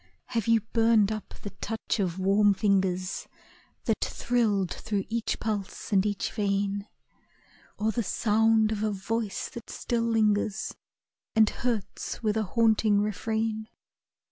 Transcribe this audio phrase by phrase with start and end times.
[0.29, 3.27] Have you burned up the touch of warm fingers
[3.83, 6.87] That thrilled through each pulse and each vein,
[7.77, 10.73] Or the sound of a voice that still lingers
[11.35, 13.67] And hurts with a haunting refrain?